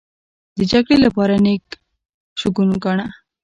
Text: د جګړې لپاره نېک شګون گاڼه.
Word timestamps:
د 0.57 0.59
جګړې 0.71 0.97
لپاره 1.05 1.33
نېک 1.43 1.65
شګون 2.39 2.69
گاڼه. 2.83 3.07